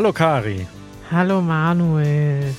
[0.00, 0.66] Hallo Kari.
[1.10, 2.54] Hallo Manuel.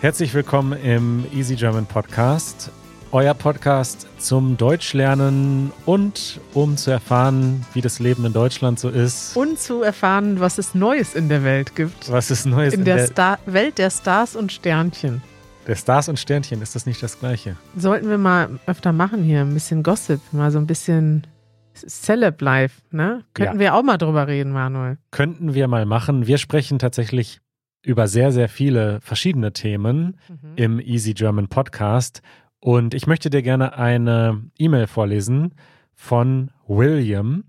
[0.00, 2.70] Herzlich willkommen im Easy German Podcast.
[3.10, 9.36] Euer Podcast zum Deutschlernen und um zu erfahren, wie das Leben in Deutschland so ist.
[9.36, 12.10] Und zu erfahren, was es Neues in der Welt gibt.
[12.10, 15.20] Was es Neues in, in der, der Star Welt der Stars und Sternchen.
[15.66, 17.56] Der Stars und Sternchen, ist das nicht das gleiche?
[17.76, 21.26] Sollten wir mal öfter machen hier, ein bisschen Gossip, mal so ein bisschen
[21.74, 23.24] Celeb Life, ne?
[23.34, 23.60] Könnten Ja.
[23.60, 24.98] wir auch mal drüber reden, Manuel.
[25.10, 26.26] Könnten wir mal machen.
[26.26, 27.40] Wir sprechen tatsächlich
[27.84, 30.52] über sehr, sehr viele verschiedene Themen Mhm.
[30.56, 32.22] im Easy German Podcast.
[32.60, 35.54] Und ich möchte dir gerne eine E-Mail vorlesen
[35.94, 37.44] von William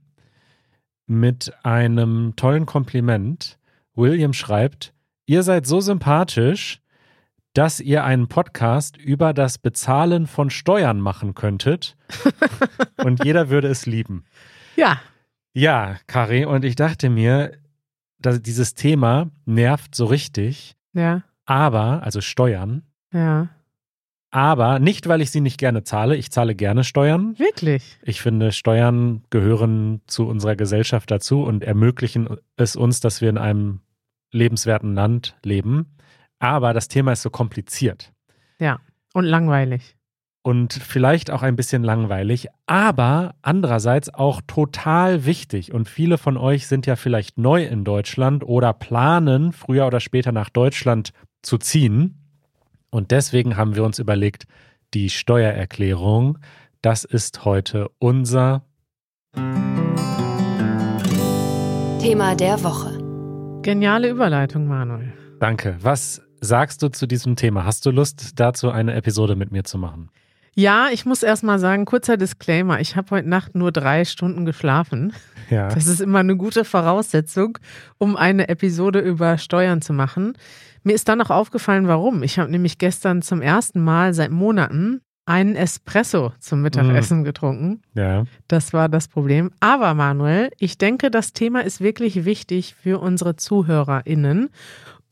[1.06, 3.60] mit einem tollen Kompliment.
[3.96, 4.94] William schreibt,
[5.26, 6.82] ihr seid so sympathisch,
[7.54, 11.96] dass ihr einen Podcast über das Bezahlen von Steuern machen könntet.
[13.04, 14.26] und jeder würde es lieben.
[14.76, 15.00] Ja,
[15.54, 17.52] Ja, Kari, und ich dachte mir,
[18.18, 22.82] dass dieses Thema nervt so richtig, ja, aber, also Steuern,
[23.14, 23.50] ja.
[24.32, 26.16] aber nicht, weil ich sie nicht gerne zahle.
[26.16, 27.38] Ich zahle gerne Steuern.
[27.38, 28.00] Wirklich.
[28.02, 33.38] Ich finde, Steuern gehören zu unserer Gesellschaft dazu und ermöglichen es uns, dass wir in
[33.38, 33.82] einem
[34.32, 35.98] lebenswerten Land leben.
[36.44, 38.12] Aber das Thema ist so kompliziert
[39.14, 39.96] Und langweilig.
[40.42, 45.72] und vielleicht auch ein bisschen langweilig, aber andererseits auch total wichtig.
[45.74, 50.34] Und viele von euch sind ja vielleicht neu in Deutschland oder planen, früher oder später
[50.34, 52.18] nach Deutschland zu ziehen.
[52.90, 54.44] Und deswegen haben wir uns überlegt,
[54.94, 56.40] die Steuererklärung,
[56.82, 58.64] das ist heute unser
[62.00, 63.00] Thema der Woche.
[63.62, 65.14] Geniale Überleitung, Manuel.
[65.40, 65.78] Danke.
[65.82, 67.66] Was sagst du zu diesem Thema?
[67.66, 70.10] Hast du Lust, dazu eine Episode mit mir zu machen?
[70.56, 74.46] Ja, ich muss erst mal sagen, kurzer Disclaimer, ich habe heute Nacht nur drei Stunden
[74.46, 75.14] geschlafen.
[75.50, 75.70] Ja.
[75.70, 77.58] Das ist immer eine gute Voraussetzung,
[77.98, 80.34] um eine Episode über Steuern zu machen.
[80.84, 82.24] Mir ist dann noch aufgefallen, warum.
[82.24, 87.82] Ich habe nämlich gestern zum ersten Mal seit Monaten einen Espresso zum Mittagessen getrunken.
[87.94, 88.26] Ja.
[88.48, 89.52] Das war das Problem.
[89.60, 94.50] Aber Manuel, ich denke, das Thema ist wirklich wichtig für unsere ZuhörerInnen.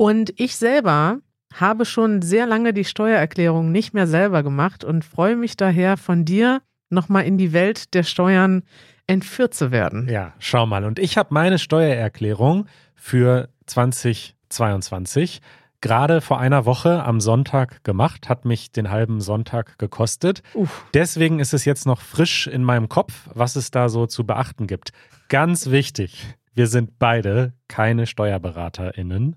[0.01, 1.19] Und ich selber
[1.53, 6.25] habe schon sehr lange die Steuererklärung nicht mehr selber gemacht und freue mich daher von
[6.25, 8.63] dir nochmal in die Welt der Steuern
[9.05, 10.09] entführt zu werden.
[10.09, 10.85] Ja, schau mal.
[10.85, 15.39] Und ich habe meine Steuererklärung für 2022
[15.81, 20.41] gerade vor einer Woche am Sonntag gemacht, hat mich den halben Sonntag gekostet.
[20.55, 20.83] Uff.
[20.95, 24.65] Deswegen ist es jetzt noch frisch in meinem Kopf, was es da so zu beachten
[24.65, 24.93] gibt.
[25.29, 26.25] Ganz wichtig,
[26.55, 29.35] wir sind beide keine SteuerberaterInnen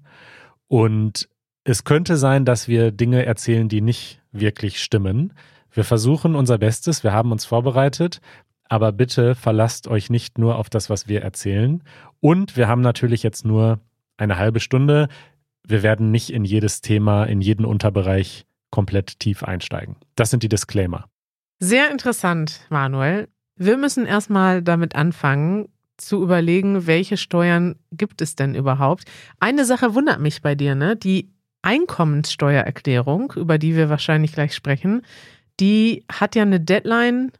[0.68, 1.28] und
[1.64, 5.32] es könnte sein, dass wir Dinge erzählen, die nicht wirklich stimmen.
[5.70, 8.20] Wir versuchen unser Bestes, wir haben uns vorbereitet,
[8.68, 11.82] aber bitte verlasst euch nicht nur auf das, was wir erzählen.
[12.20, 13.80] Und wir haben natürlich jetzt nur
[14.16, 15.08] eine halbe Stunde.
[15.66, 19.96] Wir werden nicht in jedes Thema, in jeden Unterbereich komplett tief einsteigen.
[20.16, 21.06] Das sind die Disclaimer.
[21.60, 23.28] Sehr interessant, Manuel.
[23.56, 29.04] Wir müssen erstmal damit anfangen, zu überlegen, welche Steuern gibt es denn überhaupt.
[29.40, 30.96] Eine Sache wundert mich bei dir, ne?
[30.96, 31.30] Die
[31.62, 35.02] Einkommenssteuererklärung, über die wir wahrscheinlich gleich sprechen,
[35.60, 37.32] die hat ja eine Deadline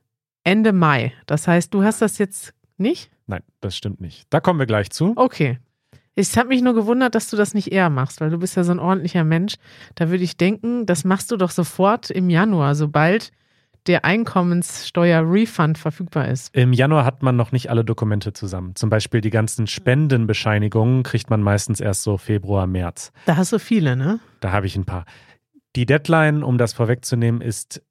[0.44, 1.12] Ende Mai.
[1.26, 3.10] Das heißt, du hast das jetzt nicht?
[3.26, 4.26] Nein, das stimmt nicht.
[4.30, 5.12] Da kommen wir gleich zu.
[5.16, 5.58] Okay.
[6.16, 8.62] Es hat mich nur gewundert, dass du das nicht eher machst, weil du bist ja
[8.62, 9.54] so ein ordentlicher Mensch.
[9.96, 13.32] Da würde ich denken, das machst du doch sofort im Januar, sobald
[13.86, 16.54] der Einkommenssteuer-Refund verfügbar ist.
[16.54, 18.74] Im Januar hat man noch nicht alle Dokumente zusammen.
[18.76, 23.12] Zum Beispiel die ganzen Spendenbescheinigungen kriegt man meistens erst so Februar, März.
[23.26, 24.20] Da hast du viele, ne?
[24.40, 25.04] Da habe ich ein paar.
[25.76, 27.82] Die Deadline, um das vorwegzunehmen, ist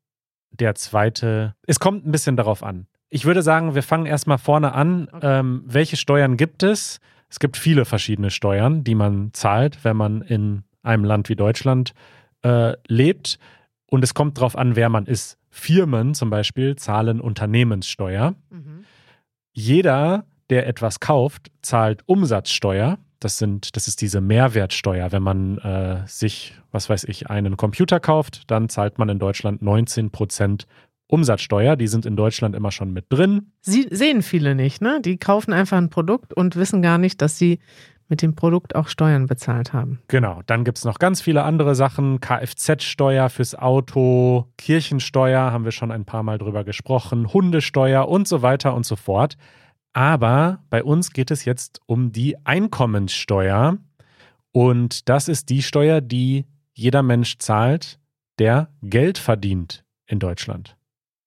[0.52, 1.56] der zweite.
[1.68, 2.88] Es kommt ein bisschen darauf an.
[3.10, 5.08] Ich würde sagen, wir fangen erstmal vorne an.
[5.12, 5.40] Okay.
[5.40, 7.00] Ähm, welche Steuern gibt es?
[7.30, 11.94] Es gibt viele verschiedene Steuern, die man zahlt, wenn man in einem Land wie Deutschland
[12.44, 13.38] äh, lebt.
[13.88, 15.38] Und es kommt darauf an, wer man ist.
[15.56, 18.34] Firmen zum Beispiel zahlen Unternehmenssteuer.
[18.50, 18.86] Mhm.
[19.54, 22.98] Jeder, der etwas kauft, zahlt Umsatzsteuer.
[23.20, 25.12] Das, sind, das ist diese Mehrwertsteuer.
[25.12, 29.62] Wenn man äh, sich, was weiß ich, einen Computer kauft, dann zahlt man in Deutschland
[29.62, 30.66] 19 Prozent
[31.08, 31.76] Umsatzsteuer.
[31.76, 33.52] Die sind in Deutschland immer schon mit drin.
[33.62, 35.02] Sie sehen viele nicht, ne?
[35.06, 37.60] Die kaufen einfach ein Produkt und wissen gar nicht, dass sie
[38.14, 39.98] mit dem Produkt auch Steuern bezahlt haben.
[40.08, 40.44] Genau.
[40.46, 42.20] Dann gibt es noch ganz viele andere Sachen.
[42.20, 48.44] Kfz-Steuer fürs Auto, Kirchensteuer, haben wir schon ein paar Mal drüber gesprochen, Hundesteuer und so
[48.44, 49.36] weiter und so fort.
[49.94, 53.80] Aber bei uns geht es jetzt um die Einkommenssteuer.
[54.52, 56.46] Und das ist die Steuer, die
[56.76, 57.98] jeder Mensch zahlt,
[58.38, 60.78] der Geld verdient in Deutschland.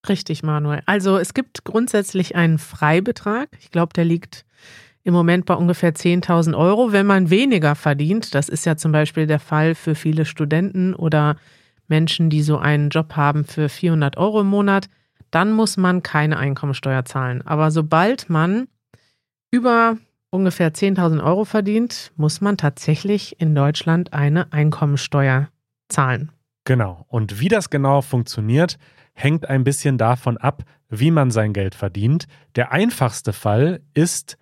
[0.08, 0.84] Richtig, Manuel.
[0.86, 3.48] Also es gibt grundsätzlich einen Freibetrag.
[3.58, 4.45] Ich glaube, der liegt
[5.06, 6.90] im Moment bei ungefähr 10.000 Euro.
[6.90, 11.36] Wenn man weniger verdient, das ist ja zum Beispiel der Fall für viele Studenten oder
[11.86, 14.88] Menschen, die so einen Job haben für 400 Euro im Monat,
[15.30, 17.40] dann muss man keine Einkommensteuer zahlen.
[17.46, 18.66] Aber sobald man
[19.52, 19.96] über
[20.30, 25.50] ungefähr 10.000 Euro verdient, muss man tatsächlich in Deutschland eine Einkommensteuer
[25.88, 26.32] zahlen.
[26.64, 27.06] Genau.
[27.06, 28.76] Und wie das genau funktioniert,
[29.14, 32.26] hängt ein bisschen davon ab, wie man sein Geld verdient.
[32.56, 34.36] Der einfachste Fall ist,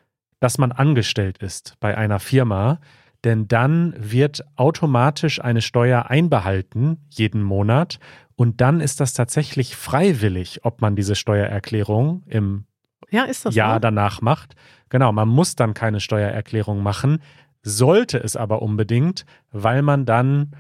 [0.44, 2.78] dass man angestellt ist bei einer Firma,
[3.24, 7.98] denn dann wird automatisch eine Steuer einbehalten jeden Monat
[8.36, 12.66] und dann ist das tatsächlich freiwillig, ob man diese Steuererklärung im
[13.08, 13.80] ja, Jahr so?
[13.80, 14.54] danach macht.
[14.90, 17.22] Genau, man muss dann keine Steuererklärung machen,
[17.62, 20.50] sollte es aber unbedingt, weil man dann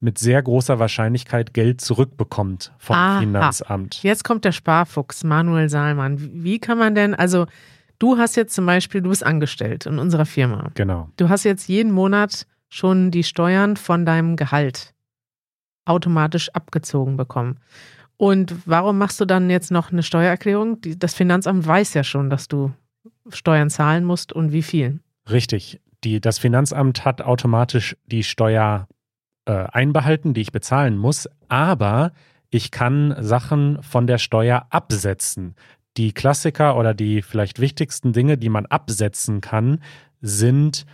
[0.00, 3.20] mit sehr großer Wahrscheinlichkeit Geld zurückbekommt vom Aha.
[3.20, 4.02] Finanzamt.
[4.02, 6.18] Jetzt kommt der Sparfuchs, Manuel Saalmann.
[6.42, 7.46] Wie kann man denn, also
[8.00, 10.72] du hast jetzt zum Beispiel, du bist angestellt in unserer Firma.
[10.74, 11.08] Genau.
[11.16, 14.94] Du hast jetzt jeden Monat schon die Steuern von deinem Gehalt
[15.84, 17.58] automatisch abgezogen bekommen.
[18.16, 20.78] Und warum machst du dann jetzt noch eine Steuererklärung?
[20.98, 22.72] Das Finanzamt weiß ja schon, dass du
[23.30, 25.00] Steuern zahlen musst und wie viel.
[25.30, 25.80] Richtig.
[26.04, 28.88] Die, das Finanzamt hat automatisch die Steuer
[29.46, 32.12] äh, einbehalten, die ich bezahlen muss, aber
[32.50, 35.54] ich kann Sachen von der Steuer absetzen.
[36.00, 39.82] Die Klassiker oder die vielleicht wichtigsten Dinge, die man absetzen kann,
[40.22, 40.86] sind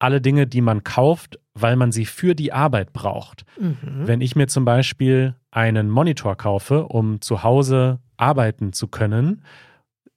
[0.00, 3.44] alle Dinge, die man kauft, weil man sie für die Arbeit braucht.
[3.60, 3.76] Mhm.
[4.08, 9.44] Wenn ich mir zum Beispiel einen Monitor kaufe, um zu Hause arbeiten zu können,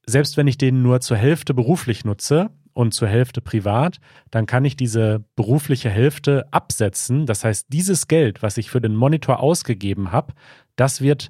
[0.07, 3.99] selbst wenn ich den nur zur Hälfte beruflich nutze, und zur Hälfte privat,
[4.31, 7.25] dann kann ich diese berufliche Hälfte absetzen.
[7.25, 10.33] Das heißt, dieses Geld, was ich für den Monitor ausgegeben habe,
[10.75, 11.29] das wird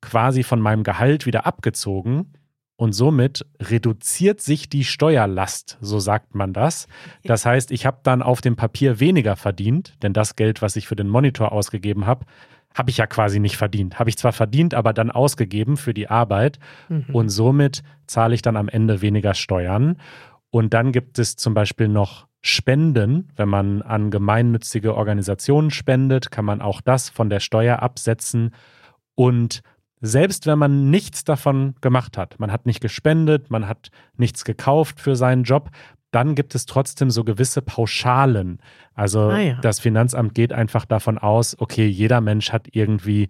[0.00, 2.32] quasi von meinem Gehalt wieder abgezogen.
[2.76, 6.86] Und somit reduziert sich die Steuerlast, so sagt man das.
[7.24, 10.86] Das heißt, ich habe dann auf dem Papier weniger verdient, denn das Geld, was ich
[10.86, 12.24] für den Monitor ausgegeben habe,
[12.72, 13.98] habe ich ja quasi nicht verdient.
[13.98, 16.60] Habe ich zwar verdient, aber dann ausgegeben für die Arbeit.
[16.88, 17.06] Mhm.
[17.12, 19.96] Und somit zahle ich dann am Ende weniger Steuern.
[20.50, 23.32] Und dann gibt es zum Beispiel noch Spenden.
[23.34, 28.54] Wenn man an gemeinnützige Organisationen spendet, kann man auch das von der Steuer absetzen.
[29.16, 29.62] Und
[30.00, 35.00] selbst wenn man nichts davon gemacht hat, man hat nicht gespendet, man hat nichts gekauft
[35.00, 35.70] für seinen Job,
[36.10, 38.60] dann gibt es trotzdem so gewisse Pauschalen.
[38.94, 39.58] Also ah ja.
[39.60, 43.28] das Finanzamt geht einfach davon aus, okay, jeder Mensch hat irgendwie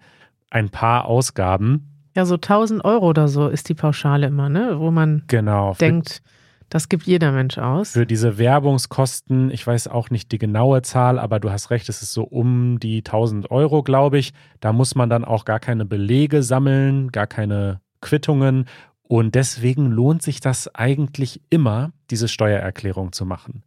[0.49, 1.89] ein paar Ausgaben.
[2.15, 4.79] Ja, so 1000 Euro oder so ist die Pauschale immer, ne?
[4.79, 6.21] Wo man genau, denkt,
[6.69, 7.91] das gibt jeder Mensch aus.
[7.91, 12.01] Für diese Werbungskosten, ich weiß auch nicht die genaue Zahl, aber du hast recht, es
[12.01, 14.33] ist so um die 1000 Euro, glaube ich.
[14.59, 18.65] Da muss man dann auch gar keine Belege sammeln, gar keine Quittungen.
[19.01, 23.63] Und deswegen lohnt sich das eigentlich immer, diese Steuererklärung zu machen.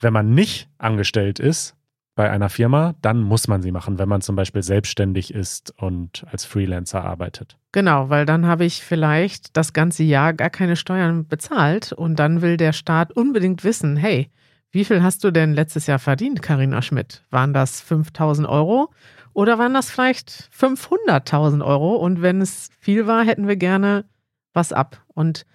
[0.00, 1.76] Wenn man nicht angestellt ist,
[2.14, 6.24] bei einer Firma, dann muss man sie machen, wenn man zum Beispiel selbstständig ist und
[6.30, 7.58] als Freelancer arbeitet.
[7.72, 12.40] Genau, weil dann habe ich vielleicht das ganze Jahr gar keine Steuern bezahlt und dann
[12.40, 14.30] will der Staat unbedingt wissen, hey,
[14.70, 17.24] wie viel hast du denn letztes Jahr verdient, Karina Schmidt?
[17.30, 18.90] Waren das 5000 Euro
[19.32, 21.96] oder waren das vielleicht 500.000 Euro?
[21.96, 24.04] Und wenn es viel war, hätten wir gerne
[24.52, 25.04] was ab.
[25.08, 25.46] Und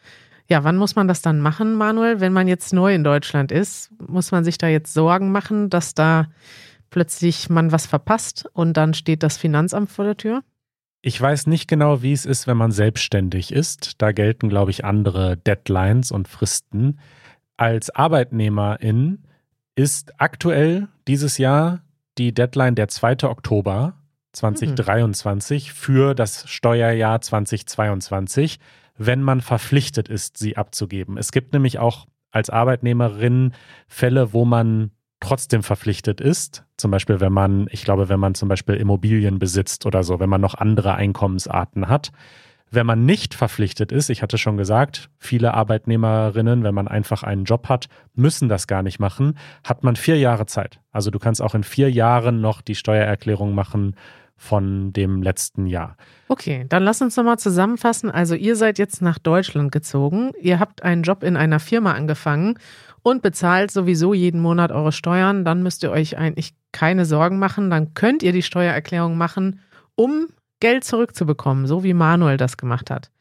[0.49, 2.19] ja, wann muss man das dann machen, Manuel?
[2.19, 5.93] Wenn man jetzt neu in Deutschland ist, muss man sich da jetzt Sorgen machen, dass
[5.93, 6.27] da
[6.89, 10.43] plötzlich man was verpasst und dann steht das Finanzamt vor der Tür?
[11.01, 14.01] Ich weiß nicht genau, wie es ist, wenn man selbstständig ist.
[14.01, 16.99] Da gelten, glaube ich, andere Deadlines und Fristen.
[17.55, 19.19] Als Arbeitnehmerin
[19.75, 21.81] ist aktuell dieses Jahr
[22.17, 23.23] die Deadline der 2.
[23.29, 23.93] Oktober
[24.33, 25.73] 2023 mhm.
[25.73, 28.59] für das Steuerjahr 2022
[28.99, 31.17] wenn man verpflichtet ist, sie abzugeben.
[31.17, 33.53] Es gibt nämlich auch als Arbeitnehmerin
[33.87, 34.91] Fälle, wo man
[35.21, 36.65] trotzdem verpflichtet ist.
[36.77, 40.29] Zum Beispiel, wenn man, ich glaube, wenn man zum Beispiel Immobilien besitzt oder so, wenn
[40.29, 42.11] man noch andere Einkommensarten hat.
[42.71, 47.45] Wenn man nicht verpflichtet ist, ich hatte schon gesagt, viele Arbeitnehmerinnen, wenn man einfach einen
[47.45, 50.79] Job hat, müssen das gar nicht machen, hat man vier Jahre Zeit.
[50.91, 53.95] Also du kannst auch in vier Jahren noch die Steuererklärung machen
[54.39, 55.97] von dem letzten Jahr.
[56.29, 58.09] Okay, dann lass uns nochmal zusammenfassen.
[58.09, 62.57] Also ihr seid jetzt nach Deutschland gezogen, ihr habt einen Job in einer Firma angefangen
[63.03, 65.43] und bezahlt sowieso jeden Monat eure Steuern.
[65.43, 67.69] Dann müsst ihr euch eigentlich keine Sorgen machen.
[67.69, 69.59] Dann könnt ihr die Steuererklärung machen,
[69.95, 70.27] um
[70.61, 73.11] Geld zurückzubekommen, so wie Manuel das gemacht hat.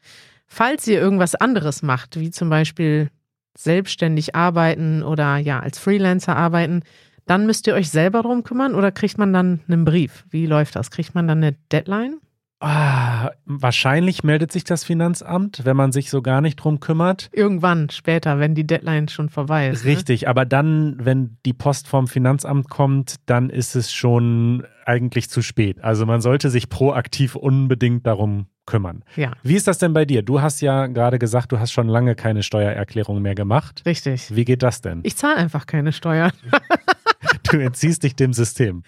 [0.47, 3.09] Falls ihr irgendwas anderes macht, wie zum Beispiel
[3.57, 6.81] selbstständig arbeiten oder ja als Freelancer arbeiten,
[7.29, 10.25] dann müsst ihr euch selber darum kümmern oder kriegt man dann einen Brief?
[10.31, 10.89] Wie läuft das?
[10.89, 12.17] Kriegt man dann eine Deadline?
[12.61, 17.29] Ah, wahrscheinlich meldet sich das Finanzamt, wenn man sich so gar nicht drum kümmert.
[17.31, 19.85] Irgendwann später, wenn die Deadline schon vorbei ist.
[19.85, 19.91] ne?
[19.91, 25.41] Richtig, aber dann, wenn die Post vom Finanzamt kommt, dann ist es schon eigentlich zu
[25.41, 25.81] spät.
[25.81, 29.03] Also man sollte sich proaktiv unbedingt darum kümmern.
[29.15, 30.21] Ja, Wie ist das denn bei dir?
[30.21, 33.83] Du hast ja gerade gesagt, du hast schon lange keine Steuererklärung mehr gemacht.
[33.85, 34.35] richtig.
[34.35, 34.99] Wie geht das denn?
[35.03, 36.31] Ich zahle einfach keine Steuern.
[37.51, 38.83] Du entziehst dich dem System.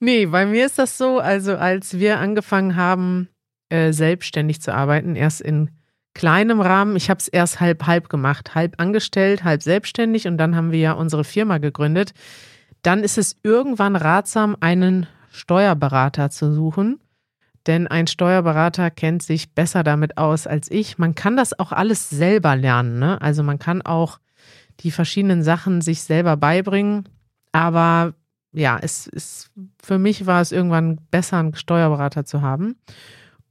[0.00, 3.28] Nee, bei mir ist das so, also als wir angefangen haben,
[3.68, 5.70] äh, selbstständig zu arbeiten, erst in
[6.14, 10.56] kleinem Rahmen, ich habe es erst halb halb gemacht, halb angestellt, halb selbstständig und dann
[10.56, 12.12] haben wir ja unsere Firma gegründet.
[12.82, 17.00] Dann ist es irgendwann ratsam, einen Steuerberater zu suchen,
[17.66, 20.98] denn ein Steuerberater kennt sich besser damit aus als ich.
[20.98, 23.20] Man kann das auch alles selber lernen, ne?
[23.20, 24.18] Also man kann auch
[24.80, 27.08] die verschiedenen Sachen sich selber beibringen,
[27.52, 28.14] aber
[28.52, 29.50] ja, es ist,
[29.82, 32.76] für mich war es irgendwann besser, einen Steuerberater zu haben.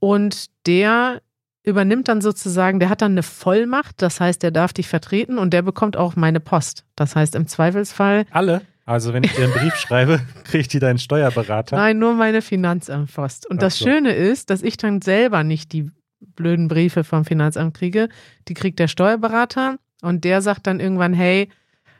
[0.00, 1.22] Und der
[1.62, 5.52] übernimmt dann sozusagen, der hat dann eine Vollmacht, das heißt, der darf dich vertreten und
[5.52, 6.84] der bekommt auch meine Post.
[6.96, 8.62] Das heißt, im Zweifelsfall, Alle?
[8.86, 11.76] Also wenn ich dir einen Brief schreibe, kriegt die deinen Steuerberater.
[11.76, 13.46] nein, nur meine Finanzamtpost.
[13.46, 13.84] Und Ach das so.
[13.84, 15.90] Schöne ist, dass ich dann selber nicht die
[16.20, 18.08] blöden Briefe vom Finanzamt kriege.
[18.48, 21.50] Die kriegt der Steuerberater und der sagt dann irgendwann, hey,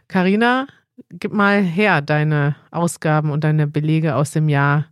[0.09, 0.67] Karina,
[1.11, 4.87] gib mal her deine Ausgaben und deine Belege aus dem Jahr.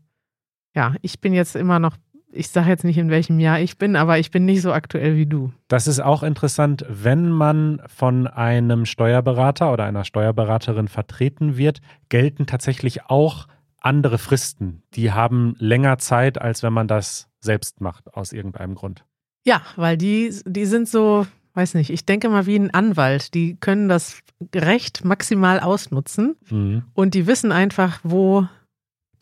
[0.74, 1.96] Ja, ich bin jetzt immer noch,
[2.30, 5.16] ich sage jetzt nicht, in welchem Jahr ich bin, aber ich bin nicht so aktuell
[5.16, 5.52] wie du.
[5.68, 12.46] Das ist auch interessant, wenn man von einem Steuerberater oder einer Steuerberaterin vertreten wird, gelten
[12.46, 13.46] tatsächlich auch
[13.80, 14.82] andere Fristen.
[14.94, 19.04] Die haben länger Zeit, als wenn man das selbst macht, aus irgendeinem Grund.
[19.44, 23.34] Ja, weil die, die sind so, weiß nicht, ich denke mal wie ein Anwalt.
[23.34, 24.20] Die können das
[24.54, 26.84] Recht maximal ausnutzen Mhm.
[26.94, 28.46] und die wissen einfach, wo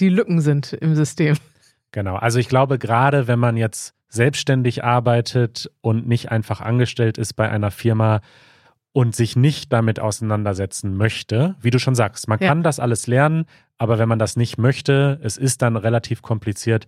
[0.00, 1.36] die Lücken sind im System.
[1.92, 2.16] Genau.
[2.16, 7.48] Also ich glaube, gerade wenn man jetzt selbstständig arbeitet und nicht einfach angestellt ist bei
[7.48, 8.20] einer Firma
[8.92, 12.48] und sich nicht damit auseinandersetzen möchte, wie du schon sagst, man Ja.
[12.48, 13.44] kann das alles lernen,
[13.78, 16.86] aber wenn man das nicht möchte, es ist dann relativ kompliziert,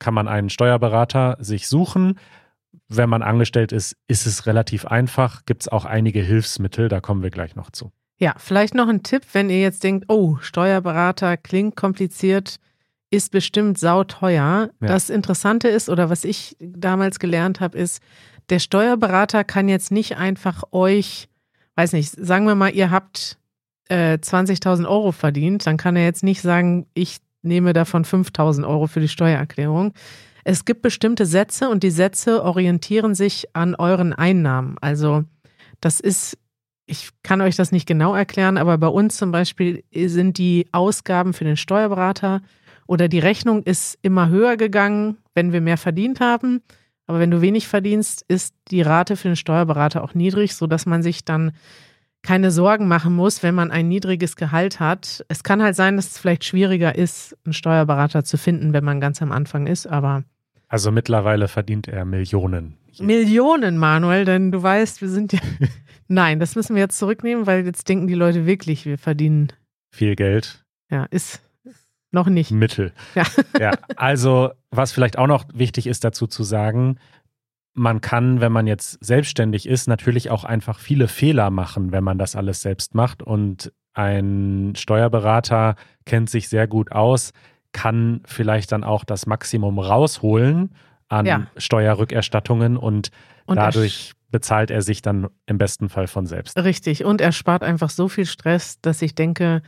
[0.00, 2.18] kann man einen Steuerberater sich suchen.
[2.88, 5.44] Wenn man angestellt ist, ist es relativ einfach.
[5.44, 7.92] Gibt es auch einige Hilfsmittel, da kommen wir gleich noch zu.
[8.18, 12.56] Ja, vielleicht noch ein Tipp, wenn ihr jetzt denkt, oh, Steuerberater klingt kompliziert,
[13.10, 14.70] ist bestimmt sauteuer.
[14.80, 14.86] Ja.
[14.86, 18.02] Das Interessante ist, oder was ich damals gelernt habe, ist,
[18.50, 21.28] der Steuerberater kann jetzt nicht einfach euch,
[21.76, 23.38] weiß nicht, sagen wir mal, ihr habt
[23.88, 28.86] äh, 20.000 Euro verdient, dann kann er jetzt nicht sagen, ich nehme davon 5.000 Euro
[28.86, 29.92] für die Steuererklärung.
[30.44, 34.76] Es gibt bestimmte Sätze und die Sätze orientieren sich an euren Einnahmen.
[34.80, 35.24] Also
[35.80, 36.38] das ist
[36.88, 41.34] ich kann euch das nicht genau erklären, aber bei uns zum Beispiel sind die Ausgaben
[41.34, 42.40] für den Steuerberater
[42.86, 46.62] oder die Rechnung ist immer höher gegangen, wenn wir mehr verdient haben.
[47.06, 51.02] Aber wenn du wenig verdienst, ist die Rate für den Steuerberater auch niedrig, sodass man
[51.02, 51.52] sich dann
[52.22, 55.24] keine Sorgen machen muss, wenn man ein niedriges Gehalt hat.
[55.28, 59.00] Es kann halt sein, dass es vielleicht schwieriger ist, einen Steuerberater zu finden, wenn man
[59.00, 60.24] ganz am Anfang ist, aber
[60.68, 62.76] Also mittlerweile verdient er Millionen.
[63.00, 65.40] Millionen, Manuel, denn du weißt, wir sind ja.
[66.08, 69.52] Nein, das müssen wir jetzt zurücknehmen, weil jetzt denken die Leute wirklich, wir verdienen.
[69.90, 70.64] Viel Geld.
[70.90, 71.42] Ja, ist
[72.10, 72.50] noch nicht.
[72.50, 72.92] Mittel.
[73.14, 73.24] Ja.
[73.60, 76.98] ja, also was vielleicht auch noch wichtig ist dazu zu sagen,
[77.78, 82.18] man kann, wenn man jetzt selbstständig ist, natürlich auch einfach viele Fehler machen, wenn man
[82.18, 83.22] das alles selbst macht.
[83.22, 87.32] Und ein Steuerberater kennt sich sehr gut aus,
[87.72, 90.74] kann vielleicht dann auch das Maximum rausholen
[91.08, 91.46] an Ja.
[91.56, 93.10] Steuerrückerstattungen und,
[93.46, 96.58] Und dadurch bezahlt er sich dann im besten Fall von selbst.
[96.58, 97.04] Richtig.
[97.04, 99.62] Und er spart einfach so viel Stress, dass ich denke,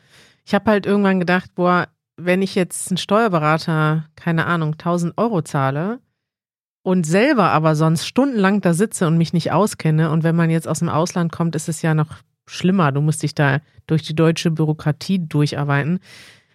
[0.45, 5.41] ich habe halt irgendwann gedacht, boah, wenn ich jetzt einen Steuerberater, keine Ahnung, 1000 Euro
[5.43, 6.01] zahle
[6.83, 10.69] und selber aber sonst stundenlang da sitze und mich nicht auskenne und wenn man jetzt
[10.69, 12.93] aus dem Ausland kommt, ist es ja noch schlimmer.
[12.93, 16.01] Du musst dich da durch die deutsche Bürokratie durcharbeiten.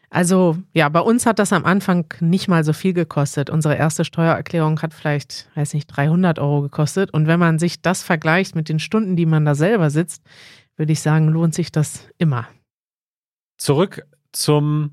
[0.10, 3.50] Also ja, bei uns hat das am Anfang nicht mal so viel gekostet.
[3.50, 7.14] Unsere erste Steuererklärung hat vielleicht, weiß nicht, 300 Euro gekostet.
[7.14, 10.24] Und wenn man sich das vergleicht mit den Stunden, die man da selber sitzt,
[10.78, 12.48] würde ich sagen, lohnt sich das immer.
[13.58, 14.92] Zurück zum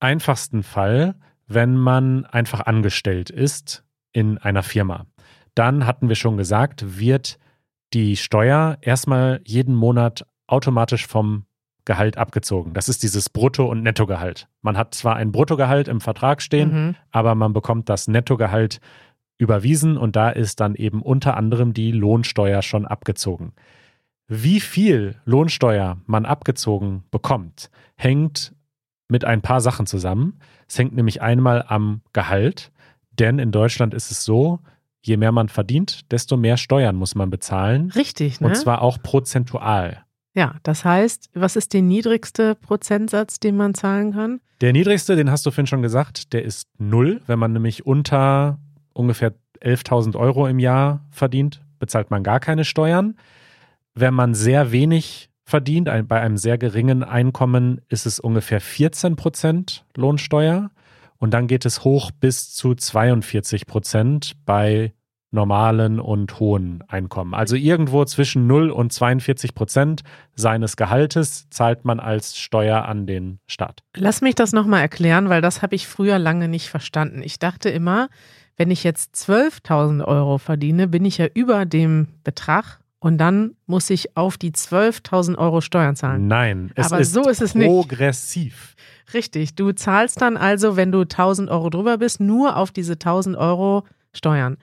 [0.00, 1.16] einfachsten Fall,
[1.46, 3.85] wenn man einfach angestellt ist
[4.16, 5.04] in einer Firma.
[5.54, 7.38] Dann hatten wir schon gesagt, wird
[7.92, 11.44] die Steuer erstmal jeden Monat automatisch vom
[11.84, 12.72] Gehalt abgezogen.
[12.72, 14.48] Das ist dieses Brutto- und Nettogehalt.
[14.62, 16.94] Man hat zwar ein Bruttogehalt im Vertrag stehen, Mhm.
[17.10, 18.80] aber man bekommt das Nettogehalt
[19.38, 23.52] überwiesen und da ist dann eben unter anderem die Lohnsteuer schon abgezogen.
[24.28, 28.54] Wie viel Lohnsteuer man abgezogen bekommt, hängt
[29.08, 30.40] mit ein paar Sachen zusammen.
[30.66, 32.72] Es hängt nämlich einmal am Gehalt,
[33.18, 34.60] Denn in Deutschland ist es so,
[35.02, 37.90] je mehr man verdient, desto mehr Steuern muss man bezahlen.
[37.92, 38.48] Richtig, ne?
[38.48, 40.04] Und zwar auch prozentual.
[40.34, 44.40] ja, das heißt, was ist der niedrigste Prozentsatz, den man zahlen kann?
[44.60, 47.20] Der niedrigste, den hast du vorhin schon gesagt, der ist null.
[47.26, 48.58] Wenn man nämlich unter
[48.92, 49.32] ungefähr
[49.62, 53.16] 11.000 Euro im Jahr verdient, bezahlt man gar keine Steuern.
[53.94, 59.84] Wenn man sehr wenig verdient, bei einem sehr geringen Einkommen, ist es ungefähr 14 Prozent
[59.94, 60.70] Lohnsteuer.
[61.18, 64.92] Und dann geht es hoch bis zu 42 Prozent bei
[65.30, 67.34] normalen und hohen Einkommen.
[67.34, 70.02] Also irgendwo zwischen 0 und 42 Prozent
[70.34, 73.82] seines Gehaltes zahlt man als Steuer an den Staat.
[73.96, 77.22] Lass mich das nochmal erklären, weil das habe ich früher lange nicht verstanden.
[77.22, 78.08] Ich dachte immer,
[78.56, 83.88] wenn ich jetzt 12.000 Euro verdiene, bin ich ja über dem Betrag und dann muss
[83.90, 86.26] ich auf die 12.000 Euro Steuern zahlen.
[86.26, 87.68] Nein, es Aber ist so ist es nicht.
[87.68, 88.74] progressiv.
[89.14, 93.38] Richtig, du zahlst dann also, wenn du 1.000 Euro drüber bist, nur auf diese 1.000
[93.38, 94.56] Euro Steuern.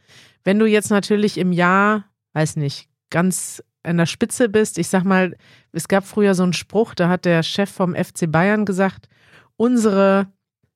[0.44, 5.06] Wenn du jetzt natürlich im Jahr, weiß nicht, ganz an der Spitze bist, ich sag
[5.06, 5.38] mal,
[5.72, 9.08] es gab früher so einen Spruch, da hat der Chef vom FC Bayern gesagt,
[9.56, 10.28] unsere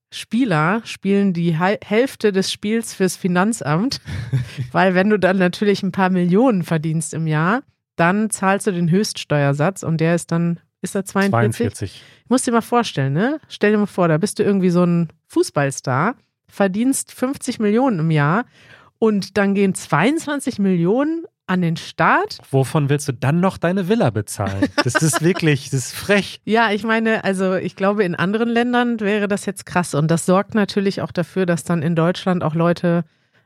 [0.09, 3.99] Spieler spielen die Hälfte des Spiels fürs Finanzamt,
[4.71, 7.63] weil wenn du dann natürlich ein paar Millionen verdienst im Jahr,
[7.97, 11.57] dann zahlst du den Höchststeuersatz und der ist dann, ist er 42?
[11.57, 12.03] 42.
[12.23, 13.39] Ich muss dir mal vorstellen, ne?
[13.49, 16.15] Stell dir mal vor, da bist du irgendwie so ein Fußballstar,
[16.47, 18.45] verdienst 50 Millionen im Jahr
[18.99, 22.37] und dann gehen 22 Millionen an den Staat.
[22.51, 24.65] Wovon willst du dann noch deine Villa bezahlen?
[24.83, 26.41] Das ist wirklich, das ist frech.
[26.43, 30.25] Ja, ich meine, also ich glaube, in anderen Ländern wäre das jetzt krass und das
[30.25, 33.05] sorgt natürlich auch dafür, dass dann in Deutschland auch Leute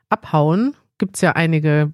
[0.10, 0.76] abhauen.
[0.98, 1.94] Gibt es ja einige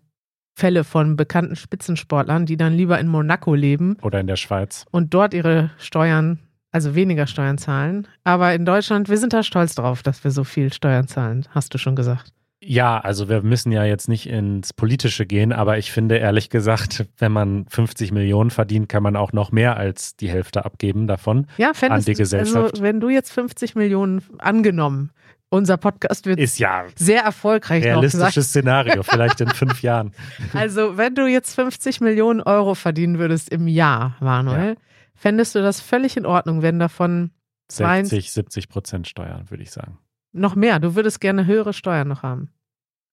[0.56, 4.86] Fälle von bekannten Spitzensportlern, die dann lieber in Monaco leben Oder in der Schweiz.
[4.92, 6.40] und dort ihre Steuern,
[6.72, 8.08] also weniger Steuern zahlen.
[8.24, 11.74] Aber in Deutschland, wir sind da stolz drauf, dass wir so viel Steuern zahlen, hast
[11.74, 12.32] du schon gesagt.
[12.60, 17.06] Ja, also wir müssen ja jetzt nicht ins Politische gehen, aber ich finde ehrlich gesagt,
[17.20, 21.46] wenn man 50 Millionen verdient, kann man auch noch mehr als die Hälfte abgeben davon.
[21.58, 22.72] Ja, An die du- Gesellschaft.
[22.74, 25.12] Also, wenn du jetzt 50 Millionen angenommen,
[25.50, 30.12] unser Podcast wird Ist ja sehr erfolgreich realistisches Szenario, vielleicht in fünf Jahren.
[30.54, 34.78] Also, wenn du jetzt 50 Millionen Euro verdienen würdest im Jahr, Manuel,
[35.13, 37.30] fändest du das völlig in Ordnung, wenn davon
[37.70, 40.00] Zwei- 60, 70 Prozent Steuern, würde ich sagen.
[40.32, 42.50] Noch mehr, du würdest gerne höhere Steuern noch haben.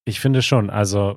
[0.04, 1.16] Ich finde schon, also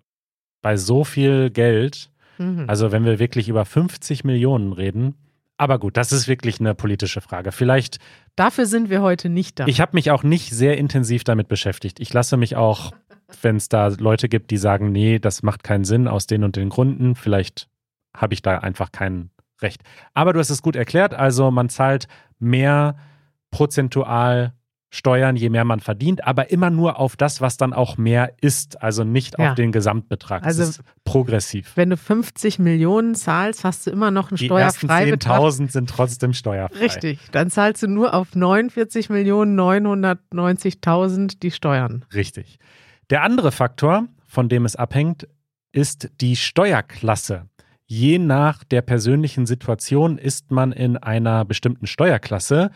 [0.61, 2.65] bei so viel Geld, Mhm.
[2.67, 5.15] also wenn wir wirklich über 50 Millionen reden,
[5.57, 7.51] aber gut, das ist wirklich eine politische Frage.
[7.51, 7.97] Vielleicht
[8.35, 9.65] Dafür sind wir heute nicht da.
[9.65, 11.99] Ich habe mich auch nicht sehr intensiv damit beschäftigt.
[11.99, 12.91] Ich lasse mich auch,
[13.41, 16.55] wenn es da Leute gibt, die sagen, nee, das macht keinen Sinn aus den und
[16.55, 17.67] den Gründen, vielleicht
[18.15, 19.81] habe ich da einfach kein Recht.
[20.13, 22.07] Aber du hast es gut erklärt, also man zahlt
[22.37, 22.95] mehr
[23.49, 24.53] prozentual
[24.89, 28.81] Steuern, je mehr man verdient, aber immer nur auf das, was dann auch mehr ist,
[28.81, 29.49] also nicht Ja.
[29.49, 30.45] auf den Gesamtbetrag.
[30.45, 31.73] Also- das ist progressiv.
[31.75, 35.35] wenn du 50 Millionen zahlst, hast du immer noch einen Die ersten Steuerfreibetrag.
[35.39, 36.79] 10.000 sind trotzdem steuerfrei.
[36.79, 42.05] Richtig, dann zahlst du nur auf 49 Millionen 990.000 die Steuern.
[42.13, 42.57] Richtig.
[43.09, 45.27] Der andere Faktor, von dem es abhängt,
[45.71, 47.45] ist die Steuerklasse.
[47.85, 52.71] Je nach der persönlichen Situation ist man in einer bestimmten Steuerklasse.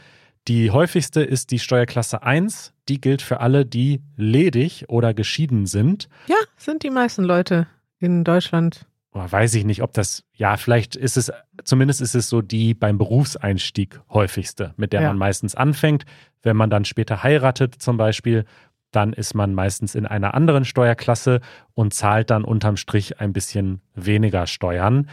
[0.48, 2.74] Die häufigste ist die Steuerklasse 1.
[2.90, 6.10] Die gilt für alle, die ledig oder geschieden sind.
[6.28, 7.68] Ja, sind die meisten Leute
[8.00, 8.86] in Deutschland.
[9.14, 11.32] Oh, weiß ich nicht, ob das, ja, vielleicht ist es,
[11.66, 15.08] zumindest ist es so die beim Berufseinstieg häufigste, mit der Ja.
[15.10, 16.06] man meistens anfängt.
[16.42, 18.46] Wenn man dann später heiratet zum Beispiel,
[18.92, 21.42] dann ist man meistens in einer anderen Steuerklasse
[21.74, 25.10] und zahlt dann unterm Strich ein bisschen weniger Steuern.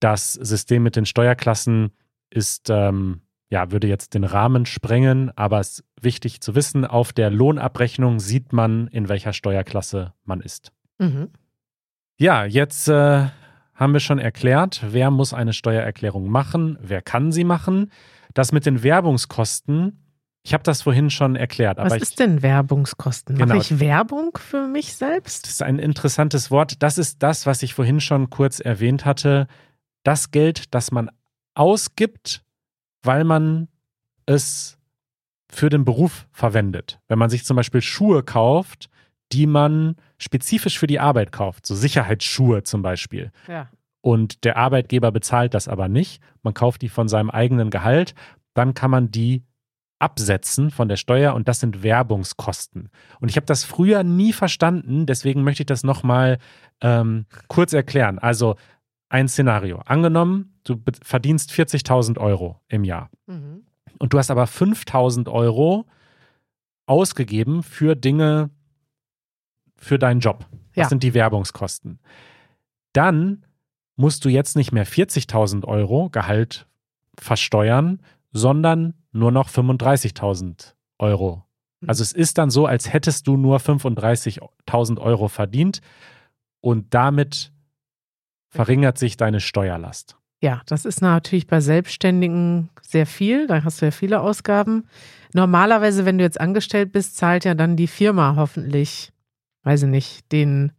[0.00, 1.90] Das System mit den Steuerklassen
[2.30, 7.12] ist, ähm, ja, würde jetzt den Rahmen sprengen, aber es ist wichtig zu wissen, auf
[7.12, 10.72] der Lohnabrechnung sieht man, in welcher Steuerklasse man ist.
[10.98, 11.30] Mhm.
[12.18, 13.26] Ja, jetzt äh,
[13.74, 17.90] haben wir schon erklärt, wer muss eine Steuererklärung machen, wer kann sie machen.
[18.34, 20.04] Das mit den Werbungskosten,
[20.42, 23.36] ich habe das vorhin schon erklärt, aber Was ich, ist denn Werbungskosten?
[23.36, 23.54] Genau.
[23.54, 25.44] Mache ich Werbung für mich selbst?
[25.44, 26.82] das ist ein interessantes Wort.
[26.82, 29.46] Das ist das, was ich vorhin schon kurz erwähnt hatte.
[30.04, 31.10] Das Geld, das man
[31.54, 32.42] ausgibt,
[33.02, 33.68] weil man
[34.26, 34.78] es
[35.50, 37.00] für den Beruf verwendet.
[37.08, 38.90] Wenn man sich zum Beispiel Schuhe kauft,
[39.32, 43.30] die man spezifisch für die Arbeit kauft, so Sicherheitsschuhe zum Beispiel.
[43.46, 43.68] Ja.
[44.00, 48.14] und der Arbeitgeber bezahlt das aber nicht, man kauft die von seinem eigenen Gehalt,
[48.54, 49.44] dann kann man die
[49.98, 52.88] absetzen von der Steuer und das sind Werbungskosten.
[53.20, 56.38] Und ich habe das früher nie verstanden, deswegen möchte ich das nochmal
[56.80, 58.18] ähm, kurz erklären.
[58.18, 58.54] Also
[59.08, 59.78] ein Szenario.
[59.86, 63.62] Angenommen, du verdienst 40.000 Euro im Jahr Mhm.
[63.98, 65.86] und du hast aber 5.000 Euro
[66.86, 68.50] ausgegeben für Dinge,
[69.76, 70.46] für deinen Job.
[70.74, 70.88] Das Ja.
[70.88, 71.98] sind die Werbungskosten.
[72.92, 73.44] Dann
[73.96, 76.66] musst du jetzt nicht mehr 40.000 Euro Gehalt
[77.18, 78.00] versteuern,
[78.32, 81.44] sondern nur noch 35.000 Euro.
[81.80, 81.88] Mhm.
[81.90, 85.80] Also es ist dann so, als hättest du nur 35.000 Euro verdient
[86.60, 87.52] und damit
[88.50, 90.16] verringert sich deine Steuerlast.
[90.40, 93.46] Ja, das ist natürlich bei Selbstständigen sehr viel.
[93.48, 94.84] Da hast du ja viele Ausgaben.
[95.34, 99.12] Normalerweise, wenn du jetzt angestellt bist, zahlt ja dann die Firma hoffentlich,
[99.64, 100.72] weiß ich nicht, den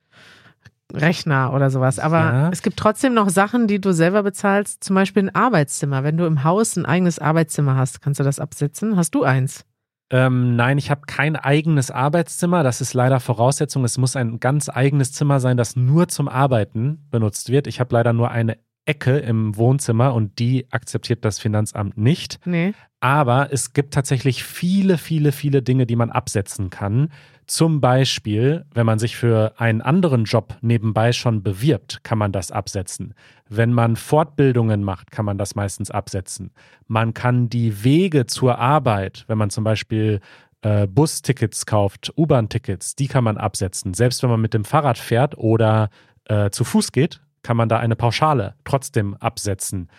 [0.94, 2.00] Rechner oder sowas.
[2.00, 2.50] Aber Ja.
[2.52, 4.84] es gibt trotzdem noch Sachen, die du selber bezahlst.
[4.84, 6.04] Zum Beispiel ein Arbeitszimmer.
[6.04, 8.96] Wenn du im Haus ein eigenes Arbeitszimmer hast, kannst du das absetzen.
[8.96, 9.66] Hast du eins?
[10.12, 12.64] Ähm, nein, ich habe kein eigenes Arbeitszimmer.
[12.64, 13.84] Das ist leider Voraussetzung.
[13.84, 17.68] Es muss ein ganz eigenes Zimmer sein, das nur zum Arbeiten benutzt wird.
[17.68, 18.58] Ich habe leider nur eine
[18.90, 22.40] Ecke im Wohnzimmer und die akzeptiert das Finanzamt nicht.
[22.44, 22.74] Nee.
[23.00, 27.10] Aber es gibt tatsächlich viele, viele, viele Dinge, die man absetzen kann.
[27.46, 32.52] Zum Beispiel, wenn man sich für einen anderen Job nebenbei schon bewirbt, kann man das
[32.52, 33.14] absetzen.
[33.48, 36.52] Wenn man Fortbildungen macht, kann man das meistens absetzen.
[36.88, 40.20] Man kann die Wege zur Arbeit, wenn man zum Beispiel
[40.62, 43.94] äh, Bustickets kauft, U-Bahn-Tickets, die kann man absetzen.
[43.94, 45.90] Selbst wenn man mit dem Fahrrad fährt oder
[46.26, 49.90] äh, zu Fuß geht, kann man da eine Pauschale trotzdem absetzen.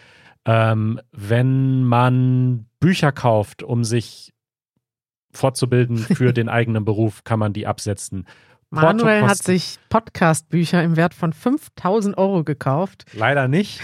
[0.44, 4.33] Ähm, wenn man Bücher kauft, um sich
[5.33, 8.26] fortzubilden für den eigenen Beruf, kann man die absetzen.
[8.72, 13.05] Manuel hat sich Podcast-Bücher im Wert von 5000 Euro gekauft.
[13.14, 13.81] Leider nicht.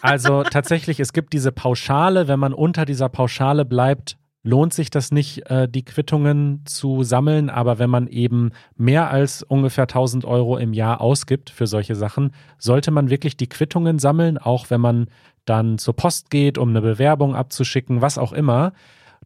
[0.00, 2.28] Also tatsächlich, es gibt diese Pauschale.
[2.28, 7.50] Wenn man unter dieser Pauschale bleibt, lohnt sich das nicht, äh, die Quittungen zu sammeln.
[7.50, 12.32] Aber wenn man eben mehr als ungefähr 1000 Euro im Jahr ausgibt für solche Sachen,
[12.58, 15.06] sollte man wirklich die Quittungen sammeln, auch wenn man
[15.44, 18.72] dann zur Post geht, um eine Bewerbung abzuschicken, was auch immer.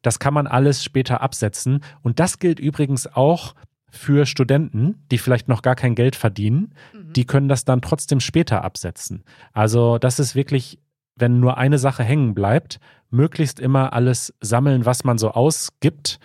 [0.02, 1.81] Das kann man alles später absetzen.
[2.02, 3.55] Und das gilt übrigens auch
[3.88, 6.74] für Studenten, die vielleicht noch gar kein Geld verdienen.
[7.12, 9.24] Die können das dann trotzdem später absetzen.
[9.52, 10.79] Also das ist wirklich,
[11.16, 12.79] wenn nur eine Sache hängen bleibt,
[13.11, 16.18] möglichst immer alles sammeln, was man so ausgibt.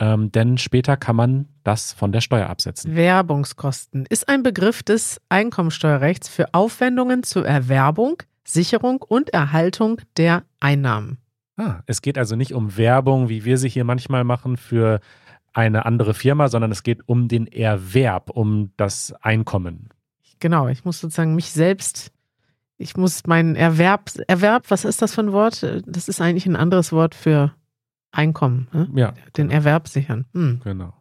[0.00, 2.94] Ähm, denn später kann man das von der Steuer absetzen.
[2.96, 11.18] Werbungskosten ist ein Begriff des Einkommensteuerrechts für Aufwendungen zur Erwerbung, Sicherung und Erhaltung der Einnahmen.
[11.56, 15.00] Ah, es geht also nicht um Werbung, wie wir sie hier manchmal machen für
[15.52, 19.90] eine andere Firma, sondern es geht um den Erwerb, um das Einkommen.
[20.40, 22.12] Genau, ich muss sozusagen mich selbst,
[22.76, 25.64] ich muss meinen Erwerb, Erwerb, was ist das für ein Wort?
[25.86, 27.52] Das ist eigentlich ein anderes Wort für
[28.12, 28.88] Einkommen, ne?
[28.94, 30.24] Ja, den Erwerb sichern.
[30.34, 30.60] Hm.
[30.62, 30.94] genau.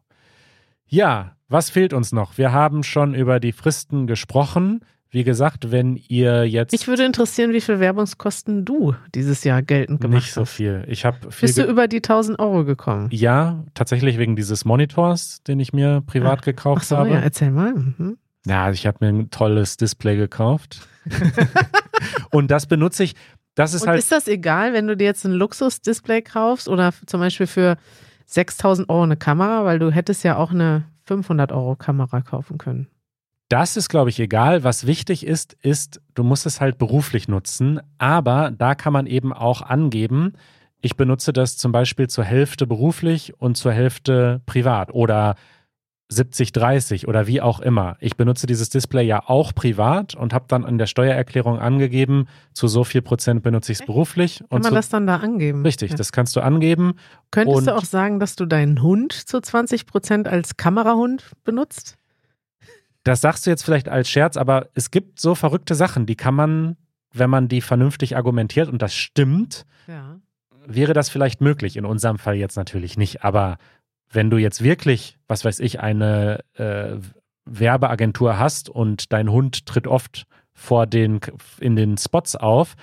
[0.88, 2.38] Ja, was fehlt uns noch?
[2.38, 4.82] Wir haben schon über die Fristen gesprochen.
[5.12, 10.02] Wie gesagt, wenn ihr jetzt Mich würde interessieren, wie viel Werbungskosten du dieses Jahr geltend
[10.02, 10.50] gemacht nicht so hast.
[10.54, 10.86] viel.
[10.88, 11.18] Ich habe.
[11.40, 13.10] Bist du über die 1000 Euro gekommen?
[13.12, 17.12] ja, tatsächlich wegen dieses Monitors, den ich mir privat Ach, gekauft so, habe.
[17.12, 17.76] ja, erzähl mal.
[17.76, 18.18] Mhm.
[18.46, 20.88] Ja, ich habe mir ein tolles Display gekauft.
[22.32, 23.16] Und das benutze ich.
[23.56, 24.00] Das ist Und halt.
[24.00, 27.78] ist das egal, wenn du dir jetzt ein Luxus-Display kaufst oder zum Beispiel für
[28.26, 32.88] 6000 Euro eine Kamera, weil du hättest ja auch eine 500 Euro Kamera kaufen können.
[33.50, 34.64] Das ist, glaube ich, egal.
[34.64, 37.80] Was wichtig ist, ist, du musst es halt beruflich nutzen.
[38.00, 40.34] Aber da kann man eben auch angeben,
[40.82, 45.36] ich benutze das zum Beispiel zur Hälfte beruflich und zur Hälfte privat oder
[46.16, 47.98] 70, 30 oder wie auch immer.
[48.00, 52.68] Ich benutze dieses Display ja auch privat und habe dann in der Steuererklärung angegeben, zu
[52.68, 54.40] so viel Prozent benutze ich es beruflich.
[54.40, 55.64] Kann Und man zu, das dann da angeben?
[55.64, 55.98] richtig, Ja.
[55.98, 56.94] das kannst du angeben.
[57.32, 61.96] Könntest und- du auch sagen, dass du deinen Hund zu 20 Prozent als Kamerahund benutzt?
[63.04, 66.36] Das sagst du jetzt vielleicht als Scherz, aber es gibt so verrückte Sachen, die kann
[66.36, 66.78] man,
[67.12, 70.20] wenn man die vernünftig argumentiert und das stimmt, Ja.
[70.66, 71.76] wäre das vielleicht möglich.
[71.76, 73.24] In unserem Fall jetzt natürlich nicht.
[73.26, 73.58] Aber
[74.14, 76.98] wenn du jetzt wirklich, was weiß ich, eine äh,
[77.46, 81.20] Werbeagentur hast und dein Hund tritt oft vor den,
[81.60, 82.76] in den Spots auf,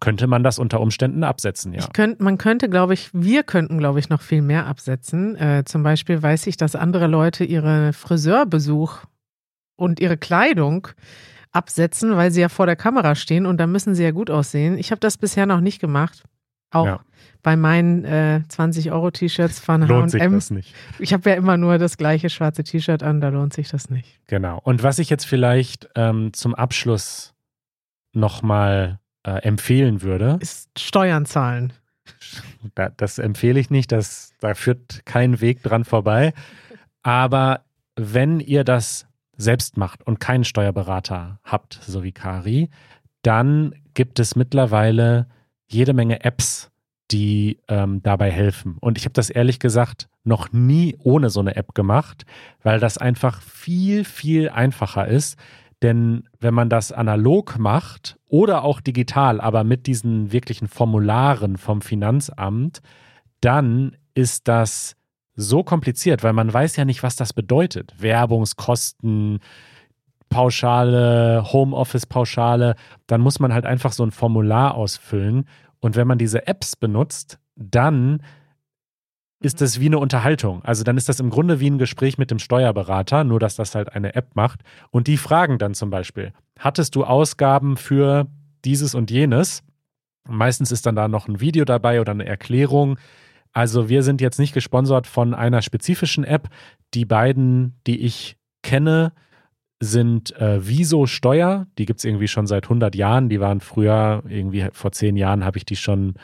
[0.00, 1.86] könnte man das unter Umständen absetzen, ja.
[1.92, 5.36] Könnt, man könnte, glaube ich, wir könnten, glaube ich, noch viel mehr absetzen.
[5.36, 9.00] Äh, zum Beispiel weiß ich, dass andere Leute ihre Friseurbesuch
[9.76, 10.88] und ihre Kleidung
[11.52, 14.78] absetzen, weil sie ja vor der Kamera stehen und da müssen sie ja gut aussehen.
[14.78, 16.22] Ich habe das bisher noch nicht gemacht.
[16.70, 17.00] Auch Ja.
[17.42, 20.32] bei meinen äh, 20-Euro-T-Shirts von Lohnt sich H&M.
[20.32, 20.74] das nicht.
[20.98, 24.20] Ich habe ja immer nur das gleiche schwarze T-Shirt an, da lohnt sich das nicht.
[24.26, 24.60] Genau.
[24.62, 27.34] Und was ich jetzt vielleicht ähm, zum Abschluss
[28.12, 31.72] nochmal äh, empfehlen würde, Ist Steuern zahlen.
[32.74, 36.32] da, das empfehle ich nicht, das, da führt kein Weg dran vorbei.
[37.02, 37.62] Aber
[37.96, 39.06] wenn ihr das
[39.36, 42.68] selbst macht und keinen Steuerberater habt, so wie Kari,
[43.22, 45.26] dann gibt es mittlerweile
[45.70, 46.70] jede Menge Apps,
[47.10, 48.76] die ähm, dabei helfen.
[48.80, 52.24] Und ich habe das ehrlich gesagt noch nie ohne so eine App gemacht,
[52.62, 55.38] weil das einfach viel, viel einfacher ist.
[55.82, 61.80] Denn wenn man das analog macht oder auch digital, aber mit diesen wirklichen Formularen vom
[61.80, 62.82] Finanzamt,
[63.40, 64.96] dann ist das
[65.36, 67.94] so kompliziert, weil man weiß ja nicht, was das bedeutet.
[67.98, 69.40] Werbungskosten,
[70.30, 75.46] Pauschale, Homeoffice-Pauschale, dann muss man halt einfach so ein Formular ausfüllen.
[75.80, 78.22] Und wenn man diese Apps benutzt, dann
[79.42, 80.62] ist das wie eine Unterhaltung.
[80.64, 83.74] Also dann ist das im Grunde wie ein Gespräch mit dem Steuerberater, nur dass das
[83.74, 84.60] halt eine App macht.
[84.90, 88.26] Und die fragen dann zum Beispiel, hattest du Ausgaben für
[88.64, 89.62] dieses und jenes?
[90.28, 92.98] Meistens ist dann da noch ein Video dabei oder eine Erklärung.
[93.52, 96.48] Also wir sind jetzt nicht gesponsert von einer spezifischen App.
[96.92, 99.12] Die beiden, die ich kenne,
[99.80, 101.66] sind äh, Viso Steuer.
[101.78, 103.28] Die gibt es irgendwie schon seit 100 Jahren.
[103.30, 106.14] Die waren früher, irgendwie vor zehn Jahren habe ich die schon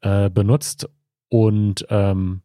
[0.00, 0.88] äh, benutzt.
[1.28, 2.42] Und ähm,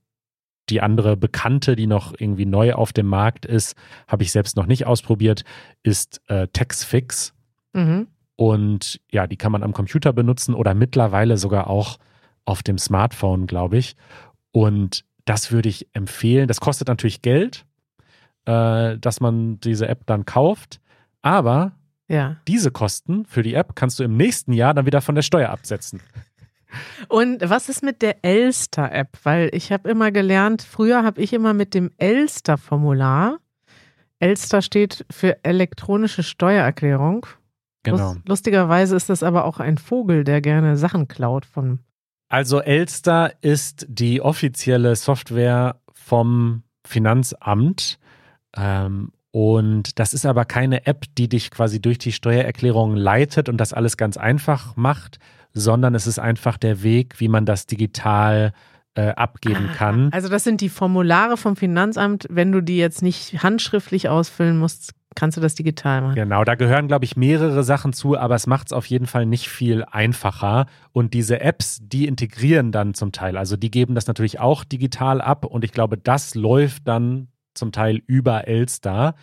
[0.69, 3.75] die andere Bekannte, die noch irgendwie neu auf dem Markt ist,
[4.07, 5.43] habe ich selbst noch nicht ausprobiert,
[5.81, 7.33] ist äh, Textfix.
[7.73, 8.07] Mhm.
[8.35, 11.97] Und ja, die kann man am Computer benutzen oder mittlerweile sogar auch
[12.45, 13.95] auf dem Smartphone, glaube ich.
[14.51, 16.47] Und das würde ich empfehlen.
[16.47, 17.65] Das kostet natürlich Geld,
[18.49, 20.79] äh, dass man diese App dann kauft.
[21.21, 21.73] Aber
[22.07, 22.37] Ja.
[22.47, 25.49] diese Kosten für die App kannst du im nächsten Jahr dann wieder von der Steuer
[25.49, 26.01] absetzen.
[27.07, 29.17] Und was ist mit der Elster-App?
[29.23, 33.37] Weil ich habe immer gelernt, früher habe ich immer mit dem Elster-Formular,
[34.19, 37.25] Elster steht für elektronische Steuererklärung.
[37.83, 38.13] Genau.
[38.13, 41.79] Lust, lustigerweise ist das aber auch ein Vogel, der gerne Sachen klaut von.
[42.27, 47.98] Also Elster ist die offizielle Software vom Finanzamt.
[48.55, 53.57] Ähm, und das ist aber keine App, die dich quasi durch die Steuererklärung leitet und
[53.57, 55.19] das alles ganz einfach macht,
[55.53, 58.53] sondern es ist einfach der Weg, wie man das digital
[58.95, 60.11] äh, abgeben kann.
[60.11, 62.25] Also das sind die Formulare vom Finanzamt.
[62.29, 66.15] Wenn du die jetzt nicht handschriftlich ausfüllen musst, kannst du das digital machen.
[66.15, 69.25] Genau, da gehören, glaube ich, mehrere Sachen zu, aber es macht es auf jeden Fall
[69.25, 70.65] nicht viel einfacher.
[70.91, 73.37] Und diese Apps, die integrieren dann zum Teil.
[73.37, 77.27] Also die geben das natürlich auch digital ab und ich glaube, das läuft dann
[77.59, 79.13] zum Teil über Elster.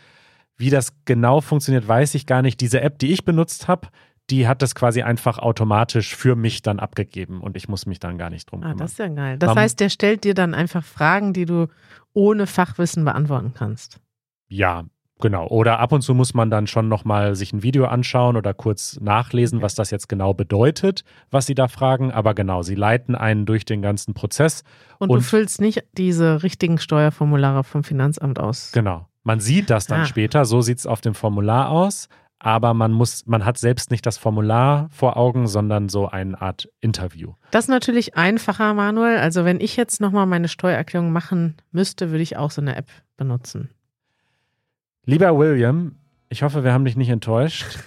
[0.57, 2.61] Wie das genau funktioniert, weiß ich gar nicht.
[2.61, 3.89] Diese App, die ich benutzt habe,
[4.31, 8.19] die hat das quasi einfach automatisch für mich dann abgegeben und ich muss mich dann
[8.19, 8.79] gar nicht drum Ah, kümmern.
[8.79, 9.39] das ist ja geil.
[9.39, 11.69] Das heißt, der stellt dir dann einfach Fragen, die du
[12.13, 14.01] ohne Fachwissen beantworten kannst.
[14.49, 14.85] Ja,
[15.21, 15.47] genau.
[15.49, 18.99] Oder ab und zu muss man dann schon nochmal sich ein Video anschauen oder kurz
[19.01, 22.11] nachlesen, was das jetzt genau bedeutet, was sie da fragen.
[22.13, 24.63] Aber genau, sie leiten einen durch den ganzen Prozess.
[24.99, 28.73] Und, Und- du füllst nicht diese richtigen Steuerformulare vom Finanzamt aus.
[28.73, 29.07] Genau.
[29.25, 30.07] Man sieht das dann Ah.
[30.07, 32.09] später, so sieht es auf dem Formular aus.
[32.39, 36.69] Aber man muss, man hat selbst nicht das Formular vor Augen, sondern so eine Art
[36.83, 37.33] Interview.
[37.51, 39.17] Das ist natürlich einfacher, Manuel.
[39.17, 42.89] Also wenn ich jetzt nochmal meine Steuererklärung machen müsste, würde ich auch so eine App
[43.17, 43.71] benutzen.
[45.09, 45.95] Lieber William,
[46.29, 47.65] ich hoffe, wir haben dich nicht enttäuscht.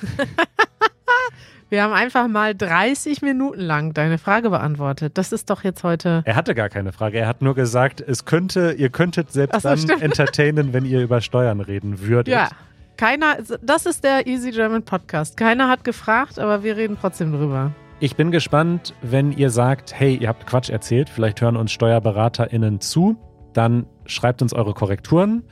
[1.71, 5.19] Wir haben einfach mal 30 Minuten lang deine Frage beantwortet.
[5.19, 6.23] Das ist doch jetzt heute.
[6.25, 7.19] Er hatte gar keine Frage.
[7.19, 10.01] Er hat nur gesagt, es könnte, ihr könntet selbst so, dann stimmt.
[10.01, 12.33] entertainen, wenn ihr über Steuern reden würdet.
[12.33, 12.49] Ja,
[12.97, 15.37] keiner, das ist der Easy German Podcast.
[15.37, 17.71] Keiner hat gefragt, aber wir reden trotzdem drüber.
[17.99, 22.81] Ich bin gespannt, wenn ihr sagt, hey, ihr habt Quatsch erzählt, vielleicht hören uns SteuerberaterInnen
[22.81, 23.15] zu,
[23.53, 25.43] dann schreibt uns eure Korrekturen.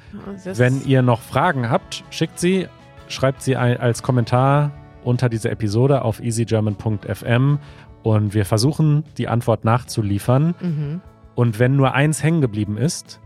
[0.44, 2.68] Wenn ihr noch Fragen habt, schickt sie,
[3.08, 4.72] schreibt sie als Kommentar
[5.04, 7.60] unter dieser Episode auf easygerman.fm
[8.04, 10.56] und wir versuchen, die Antwort nachzuliefern.
[10.60, 11.02] mhm.
[11.36, 13.20] Und wenn nur eins hängen geblieben ist,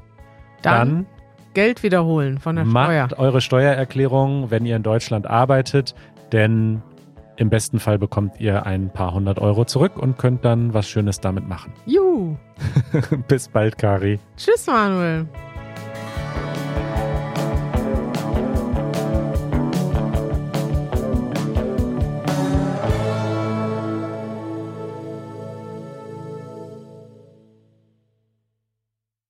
[0.62, 1.06] dann, dann
[1.54, 3.04] Geld wiederholen von der Steuer.
[3.04, 5.96] macht eure Steuererklärung, wenn ihr in Deutschland arbeitet,
[6.34, 6.82] denn
[7.38, 11.20] im besten Fall bekommt ihr ein paar hundert Euro zurück und könnt dann was Schönes
[11.20, 11.74] damit machen.
[11.86, 12.36] Juhu.
[13.28, 14.20] Bis bald, Kari.
[14.38, 15.28] Tschüss, Manuel.